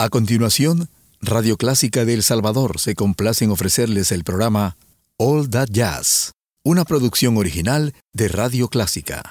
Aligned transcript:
A 0.00 0.08
continuación, 0.08 0.88
Radio 1.20 1.56
Clásica 1.56 2.04
de 2.04 2.14
El 2.14 2.24
Salvador 2.24 2.80
se 2.80 2.96
complace 2.96 3.44
en 3.44 3.52
ofrecerles 3.52 4.10
el 4.10 4.24
programa 4.24 4.76
All 5.18 5.48
That 5.48 5.68
Jazz, 5.70 6.32
una 6.64 6.84
producción 6.84 7.36
original 7.36 7.94
de 8.12 8.26
Radio 8.26 8.66
Clásica. 8.68 9.22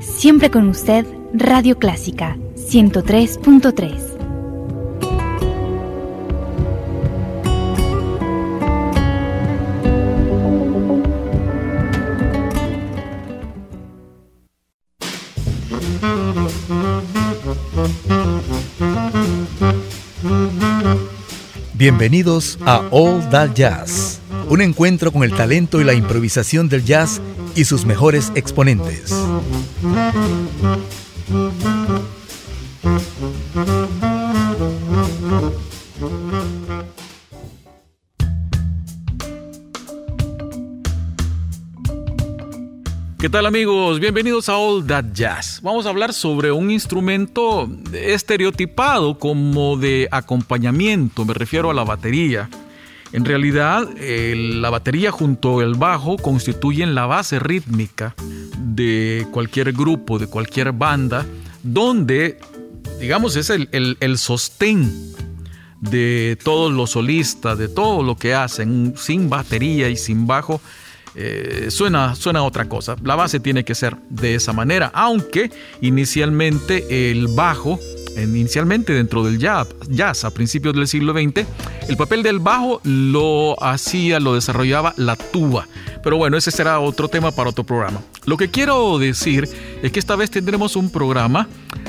Siempre 0.00 0.50
con 0.50 0.68
usted, 0.68 1.06
Radio 1.32 1.78
Clásica 1.78 2.36
103.3. 2.56 4.13
Bienvenidos 21.84 22.58
a 22.64 22.80
All 22.92 23.28
That 23.28 23.52
Jazz, 23.52 24.18
un 24.48 24.62
encuentro 24.62 25.12
con 25.12 25.22
el 25.22 25.34
talento 25.34 25.82
y 25.82 25.84
la 25.84 25.92
improvisación 25.92 26.70
del 26.70 26.82
jazz 26.82 27.20
y 27.54 27.66
sus 27.66 27.84
mejores 27.84 28.32
exponentes. 28.34 29.14
¿Qué 43.24 43.30
tal 43.30 43.46
amigos? 43.46 44.00
Bienvenidos 44.00 44.50
a 44.50 44.58
All 44.58 44.86
That 44.86 45.06
Jazz. 45.14 45.60
Vamos 45.62 45.86
a 45.86 45.88
hablar 45.88 46.12
sobre 46.12 46.52
un 46.52 46.70
instrumento 46.70 47.66
estereotipado 47.90 49.18
como 49.18 49.78
de 49.78 50.08
acompañamiento, 50.10 51.24
me 51.24 51.32
refiero 51.32 51.70
a 51.70 51.74
la 51.74 51.84
batería. 51.84 52.50
En 53.12 53.24
realidad, 53.24 53.88
la 53.98 54.68
batería 54.68 55.10
junto 55.10 55.60
al 55.60 55.74
bajo 55.74 56.18
constituyen 56.18 56.94
la 56.94 57.06
base 57.06 57.38
rítmica 57.38 58.14
de 58.58 59.26
cualquier 59.30 59.72
grupo, 59.72 60.18
de 60.18 60.26
cualquier 60.26 60.72
banda, 60.72 61.24
donde, 61.62 62.38
digamos, 63.00 63.36
es 63.36 63.48
el, 63.48 63.70
el 63.72 64.18
sostén 64.18 64.92
de 65.80 66.36
todos 66.44 66.70
los 66.70 66.90
solistas, 66.90 67.56
de 67.56 67.68
todo 67.68 68.02
lo 68.02 68.16
que 68.16 68.34
hacen, 68.34 68.92
sin 68.98 69.30
batería 69.30 69.88
y 69.88 69.96
sin 69.96 70.26
bajo 70.26 70.60
eh, 71.14 71.66
suena, 71.70 72.14
suena 72.14 72.42
otra 72.42 72.68
cosa. 72.68 72.96
La 73.02 73.14
base 73.14 73.40
tiene 73.40 73.64
que 73.64 73.74
ser 73.74 73.96
de 74.08 74.34
esa 74.34 74.52
manera, 74.52 74.90
aunque 74.94 75.50
inicialmente 75.80 77.10
el 77.10 77.28
bajo, 77.28 77.78
inicialmente 78.16 78.92
dentro 78.92 79.24
del 79.24 79.38
jazz, 79.38 79.68
jazz 79.88 80.24
a 80.24 80.30
principios 80.32 80.74
del 80.74 80.88
siglo 80.88 81.12
XX, 81.12 81.46
el 81.88 81.96
papel 81.96 82.22
del 82.22 82.40
bajo 82.40 82.80
lo 82.84 83.62
hacía, 83.62 84.18
lo 84.18 84.34
desarrollaba 84.34 84.94
la 84.96 85.16
tuba. 85.16 85.68
Pero 86.02 86.16
bueno, 86.16 86.36
ese 86.36 86.50
será 86.50 86.80
otro 86.80 87.08
tema 87.08 87.30
para 87.30 87.50
otro 87.50 87.64
programa. 87.64 88.00
Lo 88.26 88.36
que 88.36 88.50
quiero 88.50 88.98
decir 88.98 89.48
es 89.82 89.92
que 89.92 89.98
esta 89.98 90.16
vez 90.16 90.30
tendremos 90.30 90.76
un 90.76 90.90
programa 90.90 91.48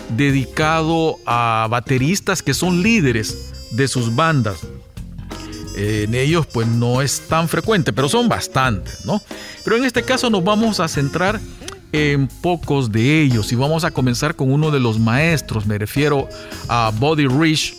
dedicado 0.10 1.18
a 1.26 1.68
bateristas 1.70 2.44
que 2.44 2.54
son 2.54 2.84
líderes 2.84 3.52
de 3.72 3.88
sus 3.88 4.16
bandas 4.16 4.66
en 5.76 6.16
ellos 6.16 6.46
pues 6.48 6.68
no 6.68 7.02
es 7.02 7.22
tan 7.28 7.48
frecuente, 7.48 7.94
pero 7.94 8.10
son 8.10 8.30
bastantes, 8.30 9.06
¿no? 9.06 9.22
Pero 9.64 9.78
en 9.78 9.84
este 9.84 10.04
caso 10.04 10.30
nos 10.30 10.44
vamos 10.44 10.80
a 10.80 10.88
centrar 10.88 11.40
en 11.92 12.28
pocos 12.28 12.92
de 12.92 13.22
ellos 13.22 13.52
y 13.52 13.56
vamos 13.56 13.84
a 13.84 13.92
comenzar 13.92 14.36
con 14.36 14.52
uno 14.52 14.72
de 14.72 14.80
los 14.80 15.00
maestros, 15.00 15.66
me 15.66 15.78
refiero 15.78 16.28
a 16.68 16.92
Buddy 16.98 17.28
Rich, 17.28 17.76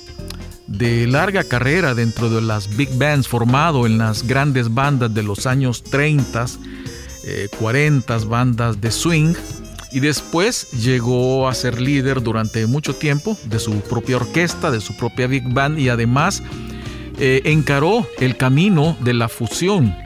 de 0.66 1.06
larga 1.06 1.44
carrera 1.44 1.94
dentro 1.94 2.28
de 2.28 2.42
las 2.42 2.76
big 2.76 2.96
bands, 2.96 3.28
formado 3.28 3.86
en 3.86 3.98
las 3.98 4.26
grandes 4.26 4.72
bandas 4.72 5.14
de 5.14 5.22
los 5.22 5.46
años 5.46 5.84
30, 5.84 6.46
40, 7.58 8.16
eh, 8.16 8.20
bandas 8.26 8.80
de 8.80 8.90
swing, 8.90 9.34
y 9.92 10.00
después 10.00 10.70
llegó 10.72 11.48
a 11.48 11.54
ser 11.54 11.80
líder 11.80 12.22
durante 12.22 12.66
mucho 12.66 12.94
tiempo 12.94 13.38
de 13.44 13.58
su 13.58 13.80
propia 13.80 14.16
orquesta, 14.16 14.70
de 14.70 14.80
su 14.80 14.96
propia 14.96 15.26
big 15.26 15.44
band 15.52 15.78
y 15.78 15.88
además 15.88 16.42
eh, 17.18 17.42
encaró 17.44 18.06
el 18.18 18.36
camino 18.36 18.96
de 19.00 19.14
la 19.14 19.28
fusión, 19.28 19.96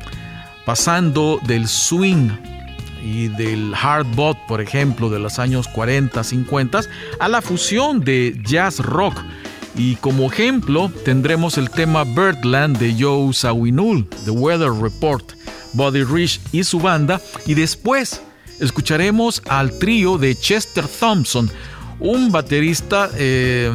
pasando 0.65 1.41
del 1.45 1.67
swing 1.69 2.31
y 3.03 3.29
del 3.29 3.75
hard 3.75 4.07
bop, 4.15 4.37
por 4.47 4.61
ejemplo, 4.61 5.11
de 5.11 5.19
los 5.19 5.39
años 5.39 5.67
40, 5.69 6.23
50, 6.23 6.81
a 7.19 7.29
la 7.29 7.43
fusión 7.43 8.01
de 8.01 8.39
jazz 8.45 8.79
rock. 8.79 9.19
Y 9.77 9.97
como 9.97 10.31
ejemplo 10.31 10.91
tendremos 11.05 11.57
el 11.57 11.71
tema 11.71 12.05
Birdland 12.05 12.79
de 12.79 12.95
Joe 12.99 13.33
Zawinul, 13.33 14.07
The 14.25 14.31
Weather 14.31 14.73
Report, 14.73 15.33
Buddy 15.73 16.05
Rich 16.05 16.41
y 16.53 16.65
su 16.65 16.81
banda. 16.81 17.21
Y 17.47 17.55
después 17.55 18.21
escucharemos 18.61 19.43
al 19.49 19.79
trío 19.79 20.19
de 20.19 20.35
Chester 20.35 20.87
Thompson, 20.87 21.51
un 21.99 22.31
baterista 22.33 23.11
eh, 23.17 23.73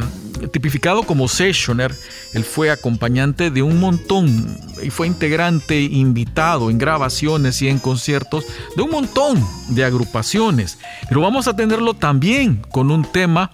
tipificado 0.51 1.03
como 1.03 1.27
sessioner, 1.27 1.93
él 2.33 2.43
fue 2.43 2.69
acompañante 2.69 3.49
de 3.49 3.61
un 3.61 3.79
montón 3.79 4.57
y 4.81 4.89
fue 4.89 5.07
integrante 5.07 5.81
invitado 5.81 6.69
en 6.69 6.77
grabaciones 6.77 7.61
y 7.61 7.69
en 7.69 7.79
conciertos 7.79 8.45
de 8.75 8.83
un 8.83 8.91
montón 8.91 9.43
de 9.69 9.85
agrupaciones. 9.85 10.79
Pero 11.07 11.21
vamos 11.21 11.47
a 11.47 11.55
tenerlo 11.55 11.93
también 11.93 12.61
con 12.71 12.91
un 12.91 13.03
tema 13.03 13.51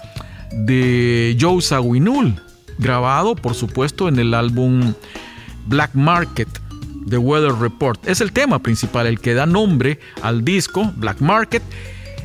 de 0.52 1.38
Joe 1.40 1.62
Zawinul, 1.62 2.42
grabado 2.78 3.36
por 3.36 3.56
supuesto 3.56 4.08
en 4.08 4.20
el 4.20 4.34
álbum 4.34 4.94
Black 5.68 5.92
Market. 5.94 6.50
The 7.10 7.18
Weather 7.18 7.54
Report. 7.54 8.08
Es 8.08 8.22
el 8.22 8.32
tema 8.32 8.60
principal, 8.60 9.08
el 9.08 9.20
que 9.20 9.34
da 9.34 9.48
nombre 9.48 10.00
al 10.22 10.46
disco 10.46 10.94
Black 10.96 11.20
Market 11.20 11.64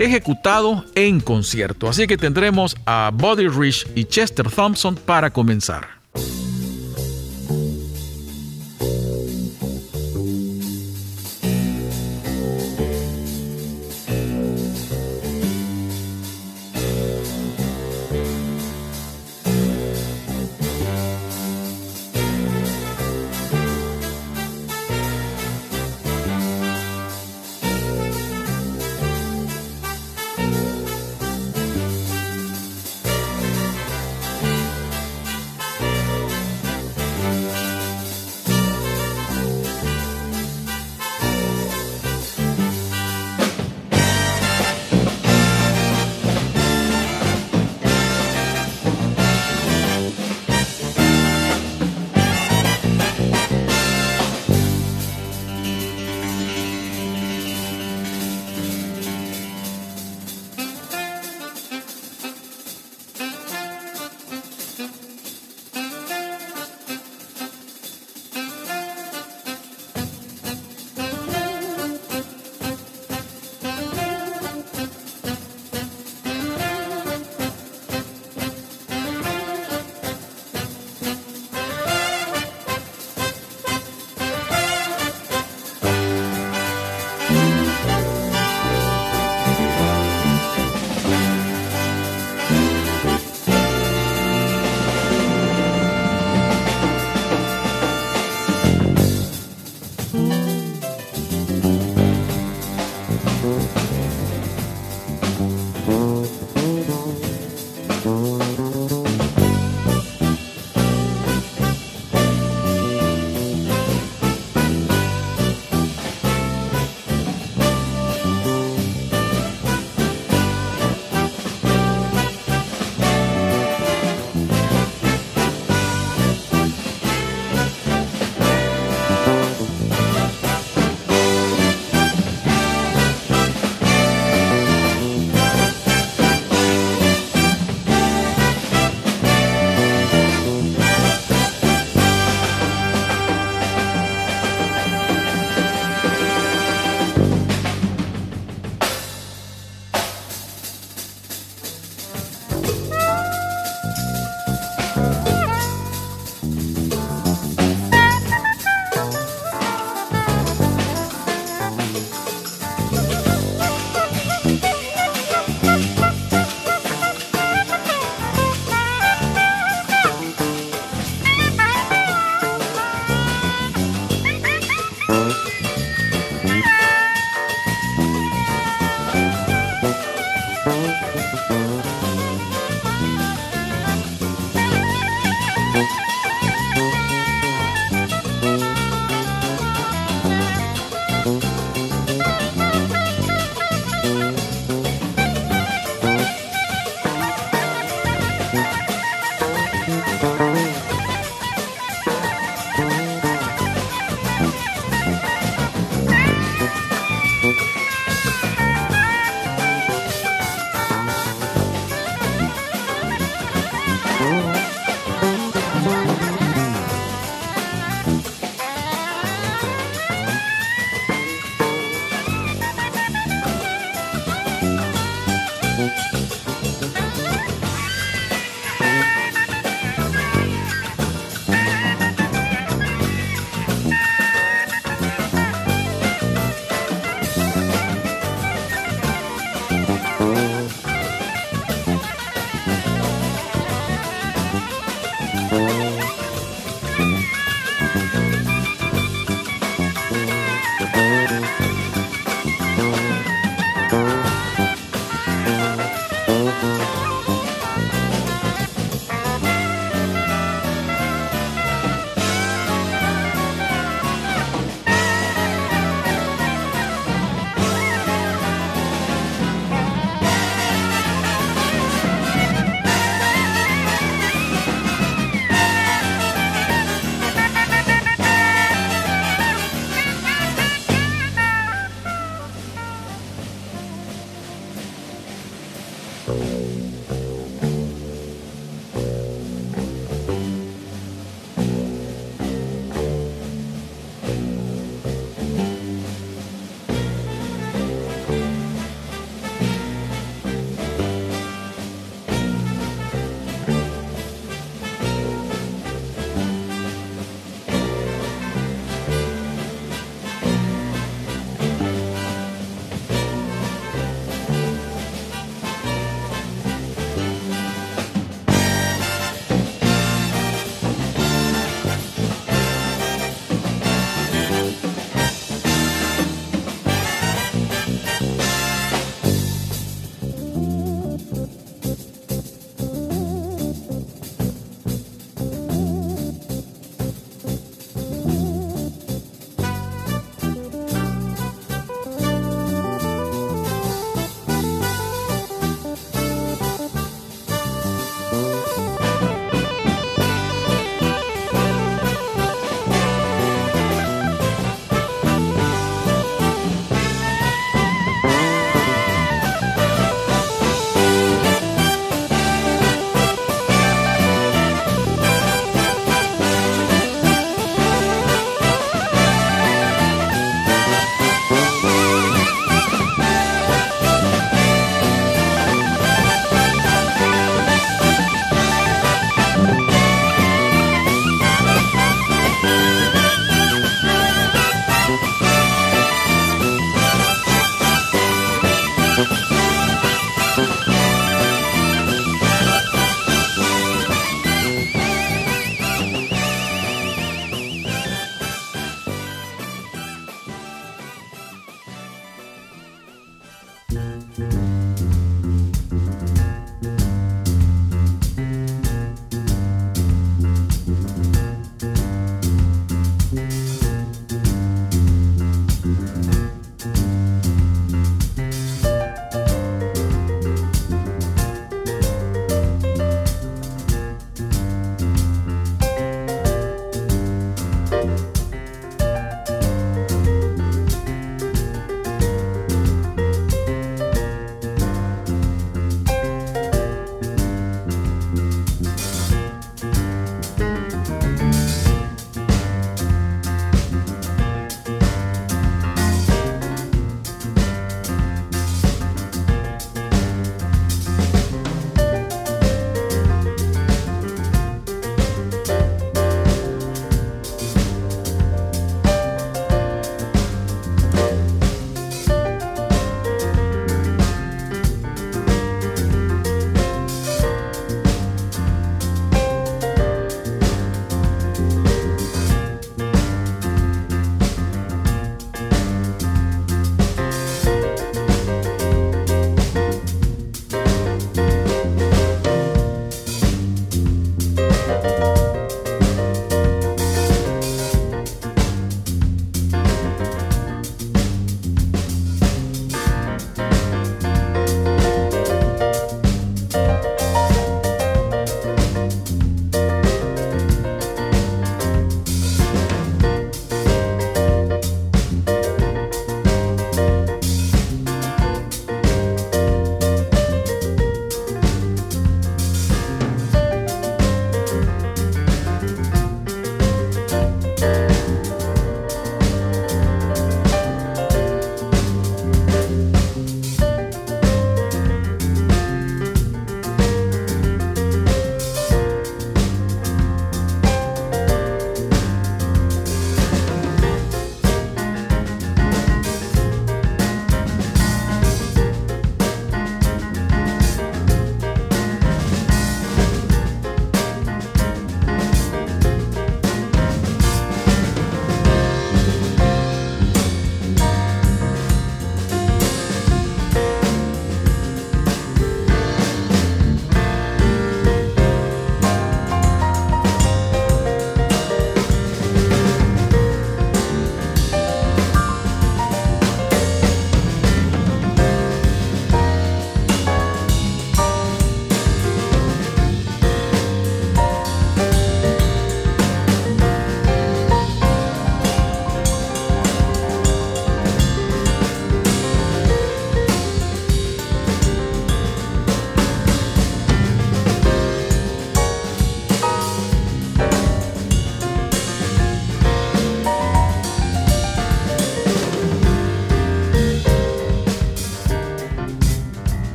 ejecutado 0.00 0.84
en 0.94 1.20
concierto. 1.20 1.88
Así 1.88 2.06
que 2.06 2.16
tendremos 2.16 2.76
a 2.86 3.10
Buddy 3.12 3.48
Rich 3.48 3.86
y 3.94 4.04
Chester 4.04 4.50
Thompson 4.50 4.96
para 4.96 5.30
comenzar. 5.30 5.99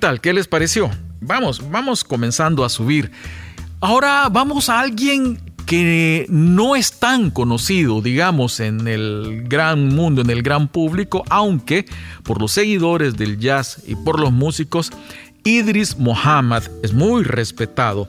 Tal? 0.00 0.20
¿Qué 0.20 0.32
les 0.32 0.48
pareció? 0.48 0.90
Vamos, 1.20 1.70
vamos 1.70 2.02
comenzando 2.02 2.64
a 2.64 2.68
subir. 2.68 3.12
Ahora 3.80 4.28
vamos 4.30 4.68
a 4.68 4.80
alguien 4.80 5.38
que 5.66 6.26
no 6.28 6.74
es 6.74 6.98
tan 6.98 7.30
conocido, 7.30 8.00
digamos, 8.00 8.58
en 8.58 8.88
el 8.88 9.44
gran 9.46 9.88
mundo, 9.88 10.22
en 10.22 10.30
el 10.30 10.42
gran 10.42 10.66
público, 10.66 11.22
aunque 11.28 11.84
por 12.24 12.40
los 12.40 12.52
seguidores 12.52 13.16
del 13.16 13.38
jazz 13.38 13.80
y 13.86 13.94
por 13.94 14.18
los 14.18 14.32
músicos, 14.32 14.90
Idris 15.44 15.96
Muhammad 15.98 16.64
es 16.82 16.92
muy 16.92 17.22
respetado. 17.22 18.08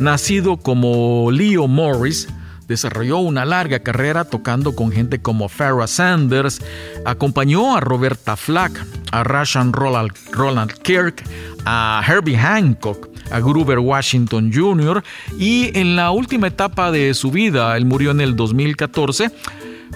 Nacido 0.00 0.56
como 0.56 1.30
Leo 1.30 1.68
Morris, 1.68 2.28
desarrolló 2.66 3.18
una 3.18 3.44
larga 3.44 3.80
carrera 3.80 4.24
tocando 4.24 4.74
con 4.74 4.90
gente 4.90 5.20
como 5.20 5.48
Farrah 5.48 5.86
Sanders, 5.86 6.60
acompañó 7.04 7.76
a 7.76 7.80
Roberta 7.80 8.36
Flack, 8.36 8.84
a 9.12 9.24
Rashan 9.24 9.72
Roland, 9.72 10.72
Kirk, 10.82 11.22
a 11.64 12.02
Herbie 12.06 12.36
Hancock, 12.36 13.08
a 13.30 13.40
Gruber 13.40 13.78
Washington 13.78 14.52
Jr. 14.52 15.02
y 15.38 15.76
en 15.78 15.96
la 15.96 16.10
última 16.10 16.48
etapa 16.48 16.90
de 16.90 17.14
su 17.14 17.30
vida, 17.30 17.76
él 17.76 17.84
murió 17.84 18.10
en 18.10 18.20
el 18.20 18.36
2014, 18.36 19.30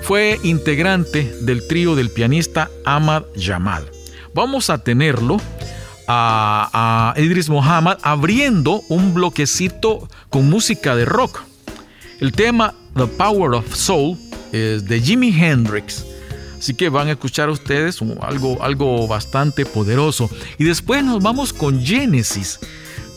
fue 0.02 0.38
integrante 0.42 1.32
del 1.42 1.66
trío 1.66 1.94
del 1.94 2.10
pianista 2.10 2.70
Ahmad 2.84 3.24
Jamal. 3.36 3.84
Vamos 4.32 4.70
a 4.70 4.78
tenerlo 4.78 5.38
a, 6.06 7.14
a 7.14 7.20
Idris 7.20 7.48
Muhammad 7.48 7.98
abriendo 8.02 8.82
un 8.88 9.12
bloquecito 9.12 10.08
con 10.28 10.48
música 10.48 10.94
de 10.94 11.04
rock. 11.04 11.49
El 12.20 12.32
tema 12.32 12.74
The 12.94 13.06
Power 13.06 13.54
of 13.54 13.74
Soul 13.74 14.18
es 14.52 14.84
de 14.84 15.00
Jimi 15.00 15.28
Hendrix. 15.28 16.04
Así 16.58 16.74
que 16.74 16.90
van 16.90 17.08
a 17.08 17.12
escuchar 17.12 17.48
ustedes 17.48 17.98
algo, 18.20 18.62
algo 18.62 19.08
bastante 19.08 19.64
poderoso. 19.64 20.28
Y 20.58 20.64
después 20.64 21.02
nos 21.02 21.22
vamos 21.22 21.54
con 21.54 21.82
Genesis, 21.82 22.60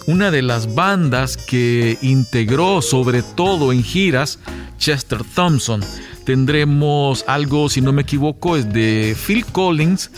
una 0.07 0.31
de 0.31 0.41
las 0.41 0.73
bandas 0.73 1.35
que 1.35 1.97
integró 2.01 2.81
sobre 2.81 3.21
todo 3.21 3.73
en 3.73 3.83
giras 3.83 4.39
Chester 4.77 5.19
Thompson. 5.35 5.81
Tendremos 6.25 7.25
algo, 7.27 7.67
si 7.67 7.81
no 7.81 7.91
me 7.91 8.03
equivoco, 8.03 8.55
es 8.55 8.71
de 8.71 9.17
Phil 9.27 9.45
Collins 9.45 10.09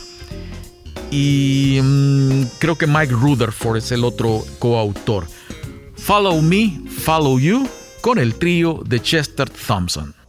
y 1.09 1.79
mm, 1.81 2.43
creo 2.59 2.77
que 2.77 2.85
Mike 2.85 3.13
Rutherford 3.13 3.77
es 3.77 3.91
el 3.91 4.03
otro 4.03 4.45
coautor. 4.59 5.25
Follow 5.97 6.39
Me, 6.43 6.79
Follow 7.03 7.39
You 7.39 7.67
con 8.05 8.19
el 8.19 8.35
trío 8.35 8.83
de 8.85 9.01
Chester 9.01 9.49
Thompson. 9.49 10.24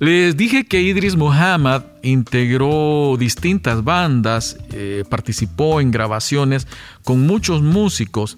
Les 0.00 0.36
dije 0.36 0.64
que 0.64 0.80
Idris 0.80 1.16
Muhammad 1.16 1.82
integró 2.02 3.16
distintas 3.18 3.82
bandas, 3.82 4.56
eh, 4.70 5.02
participó 5.08 5.80
en 5.80 5.90
grabaciones 5.90 6.68
con 7.02 7.26
muchos 7.26 7.62
músicos, 7.62 8.36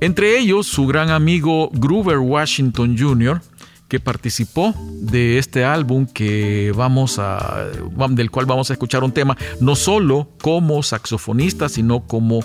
entre 0.00 0.38
ellos 0.38 0.66
su 0.66 0.86
gran 0.86 1.10
amigo 1.10 1.70
Gruber 1.72 2.18
Washington 2.18 2.96
Jr., 2.98 3.40
que 3.88 3.98
participó 3.98 4.74
de 5.00 5.38
este 5.38 5.64
álbum 5.64 6.06
que 6.06 6.72
vamos 6.76 7.18
a, 7.18 7.68
del 8.10 8.30
cual 8.30 8.44
vamos 8.44 8.68
a 8.68 8.74
escuchar 8.74 9.02
un 9.02 9.12
tema, 9.12 9.36
no 9.60 9.74
solo 9.74 10.28
como 10.42 10.82
saxofonista, 10.82 11.70
sino 11.70 12.06
como 12.06 12.40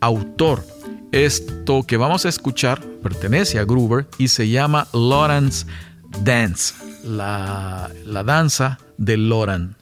autor. 0.00 0.64
Esto 1.10 1.82
que 1.82 1.96
vamos 1.96 2.26
a 2.26 2.28
escuchar 2.28 2.80
pertenece 3.02 3.58
a 3.58 3.64
Gruber 3.64 4.06
y 4.18 4.28
se 4.28 4.48
llama 4.48 4.86
Lawrence 4.92 5.66
Dance, 6.22 6.74
la, 7.06 7.90
la 8.04 8.22
danza 8.22 8.78
de 8.96 9.16
Loran. 9.16 9.76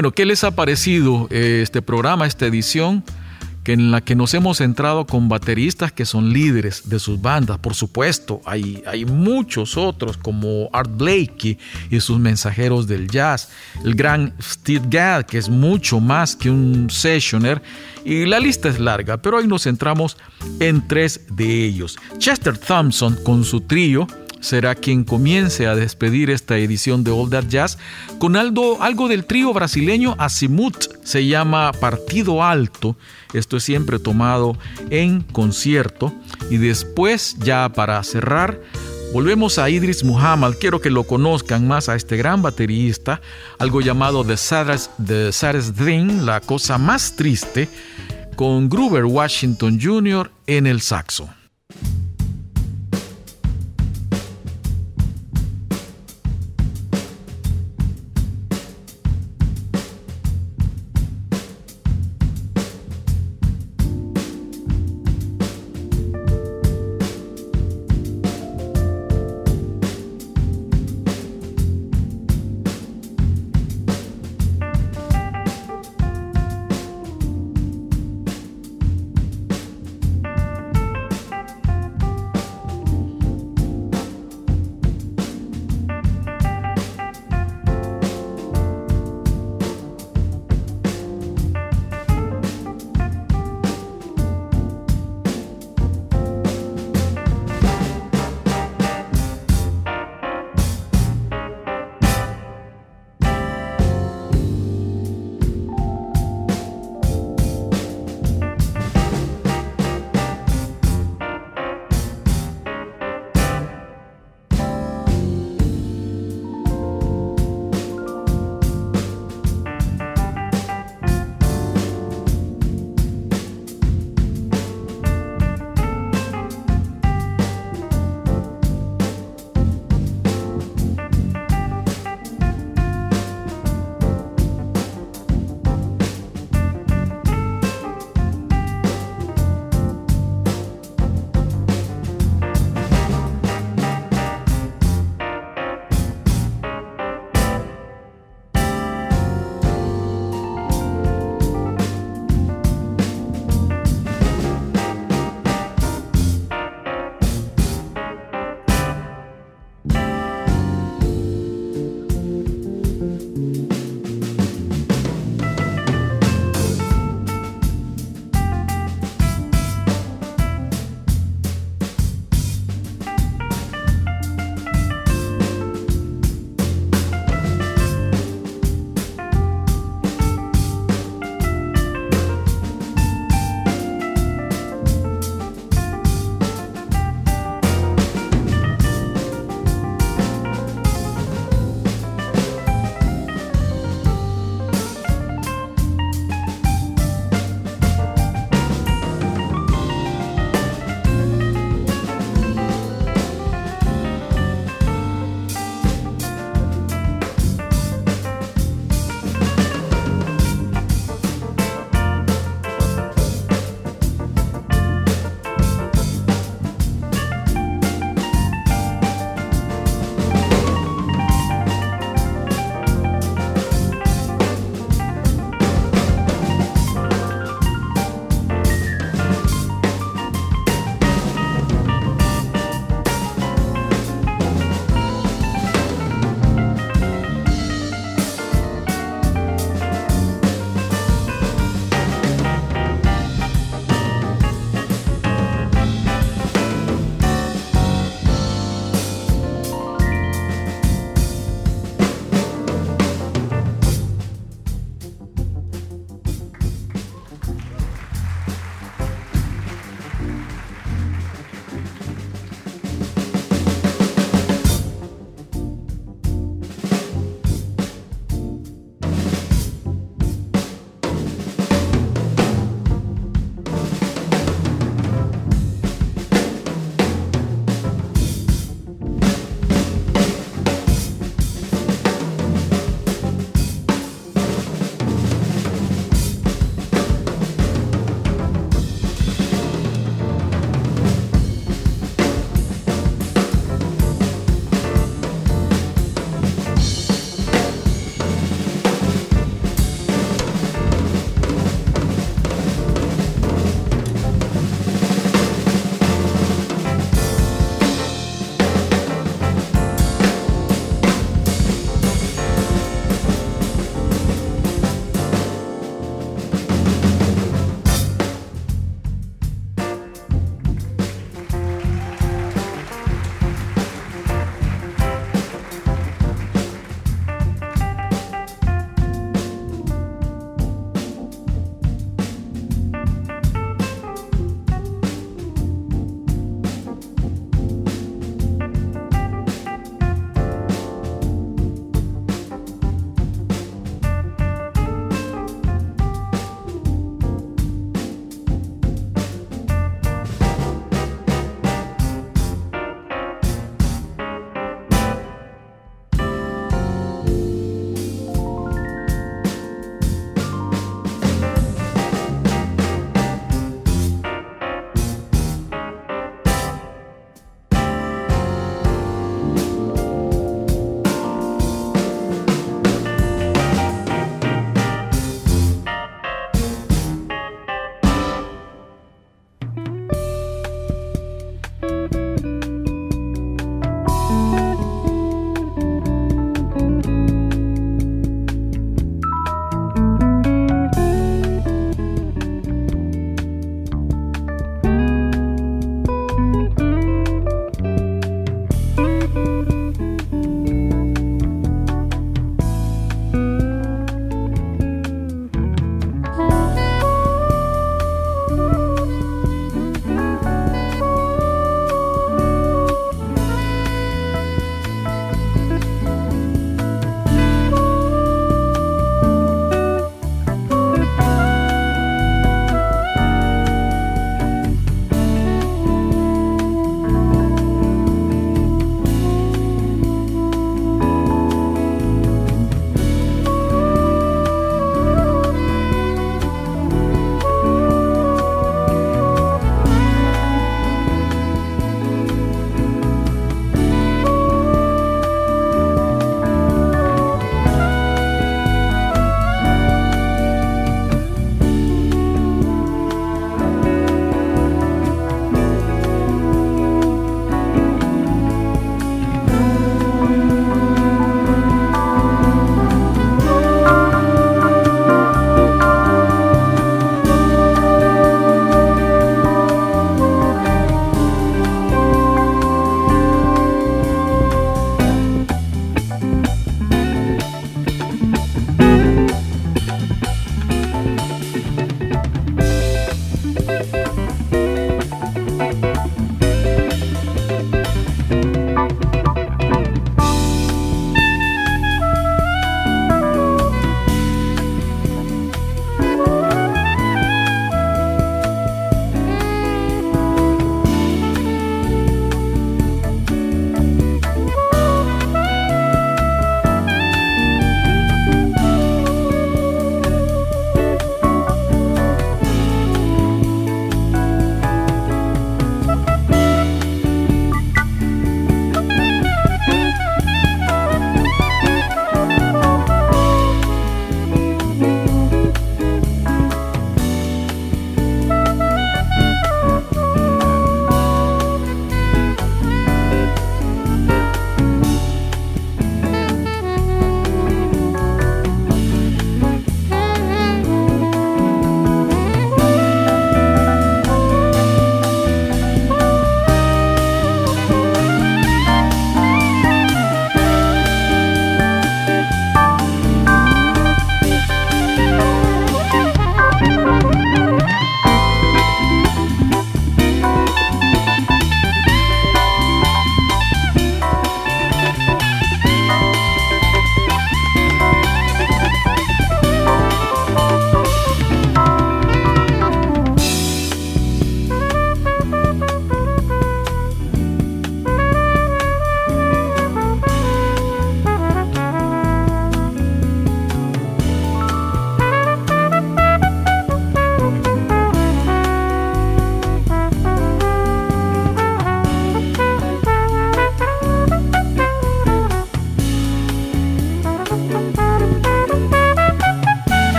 Bueno, 0.00 0.12
¿qué 0.12 0.24
les 0.24 0.44
ha 0.44 0.52
parecido 0.52 1.28
eh, 1.30 1.60
este 1.62 1.82
programa, 1.82 2.26
esta 2.26 2.46
edición? 2.46 3.04
que 3.62 3.74
en 3.74 3.90
la 3.90 4.00
que 4.00 4.14
nos 4.14 4.32
hemos 4.32 4.56
centrado 4.56 5.04
con 5.04 5.28
bateristas 5.28 5.92
que 5.92 6.06
son 6.06 6.32
líderes 6.32 6.88
de 6.88 6.98
sus 6.98 7.20
bandas. 7.20 7.58
Por 7.58 7.74
supuesto, 7.74 8.40
hay, 8.46 8.82
hay 8.86 9.04
muchos 9.04 9.76
otros 9.76 10.16
como 10.16 10.70
Art 10.72 10.90
Blakey 10.90 11.58
y 11.90 12.00
sus 12.00 12.18
mensajeros 12.18 12.86
del 12.86 13.10
jazz, 13.10 13.50
el 13.84 13.94
gran 13.94 14.32
Steve 14.40 14.86
Gadd, 14.88 15.26
que 15.26 15.36
es 15.36 15.50
mucho 15.50 16.00
más 16.00 16.34
que 16.34 16.48
un 16.48 16.88
sessioner, 16.88 17.60
y 18.02 18.24
la 18.24 18.40
lista 18.40 18.70
es 18.70 18.80
larga, 18.80 19.18
pero 19.18 19.36
hoy 19.36 19.46
nos 19.46 19.64
centramos 19.64 20.16
en 20.60 20.88
tres 20.88 21.26
de 21.30 21.66
ellos. 21.66 21.98
Chester 22.16 22.56
Thompson 22.56 23.18
con 23.22 23.44
su 23.44 23.60
trío, 23.60 24.06
será 24.40 24.74
quien 24.74 25.04
comience 25.04 25.66
a 25.66 25.74
despedir 25.74 26.30
esta 26.30 26.58
edición 26.58 27.04
de 27.04 27.10
All 27.10 27.30
That 27.30 27.46
Jazz 27.48 27.78
con 28.18 28.36
algo, 28.36 29.08
del 29.08 29.24
trío 29.24 29.52
brasileño 29.52 30.16
Azimuth, 30.18 30.86
se 31.04 31.26
llama 31.26 31.72
Partido 31.72 32.42
Alto, 32.42 32.96
esto 33.32 33.56
es 33.56 33.64
siempre 33.64 33.98
tomado 33.98 34.56
en 34.90 35.22
concierto 35.22 36.12
y 36.50 36.56
después 36.56 37.36
ya 37.38 37.68
para 37.68 38.02
cerrar 38.02 38.60
Volvemos 39.12 39.58
a 39.58 39.68
Idris 39.68 40.04
Muhammad, 40.04 40.54
quiero 40.60 40.80
que 40.80 40.88
lo 40.88 41.02
conozcan 41.02 41.66
más 41.66 41.88
a 41.88 41.96
este 41.96 42.16
gran 42.16 42.42
baterista, 42.42 43.20
algo 43.58 43.80
llamado 43.80 44.24
The 44.24 44.36
Saddest, 44.36 44.92
The 45.04 45.32
la 46.22 46.40
cosa 46.40 46.78
más 46.78 47.16
triste, 47.16 47.68
con 48.36 48.68
Gruber 48.68 49.06
Washington 49.06 49.80
Jr. 49.82 50.30
en 50.46 50.68
el 50.68 50.80
saxo. 50.80 51.28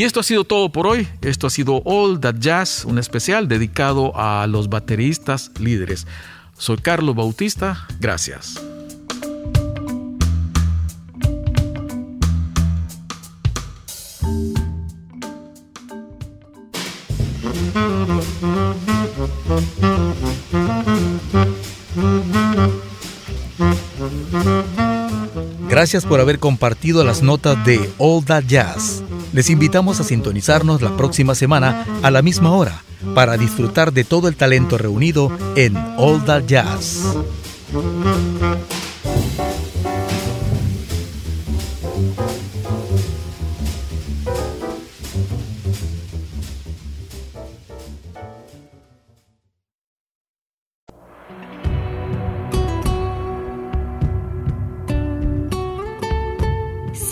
Y 0.00 0.04
esto 0.04 0.20
ha 0.20 0.22
sido 0.22 0.44
todo 0.44 0.72
por 0.72 0.86
hoy. 0.86 1.06
Esto 1.20 1.46
ha 1.46 1.50
sido 1.50 1.82
All 1.84 2.20
That 2.20 2.36
Jazz, 2.38 2.86
un 2.86 2.98
especial 2.98 3.48
dedicado 3.48 4.12
a 4.16 4.46
los 4.46 4.70
bateristas 4.70 5.50
líderes. 5.60 6.06
Soy 6.56 6.78
Carlos 6.78 7.14
Bautista. 7.14 7.86
Gracias. 8.00 8.54
Gracias 25.68 26.06
por 26.06 26.20
haber 26.20 26.38
compartido 26.38 27.04
las 27.04 27.20
notas 27.22 27.62
de 27.66 27.90
All 27.98 28.24
That 28.24 28.44
Jazz. 28.46 28.99
Les 29.32 29.48
invitamos 29.50 30.00
a 30.00 30.04
sintonizarnos 30.04 30.82
la 30.82 30.96
próxima 30.96 31.34
semana 31.34 31.86
a 32.02 32.10
la 32.10 32.22
misma 32.22 32.52
hora 32.52 32.82
para 33.14 33.36
disfrutar 33.36 33.92
de 33.92 34.04
todo 34.04 34.28
el 34.28 34.36
talento 34.36 34.76
reunido 34.76 35.30
en 35.56 35.76
All 35.96 36.24
That 36.24 36.44
Jazz. 36.46 37.16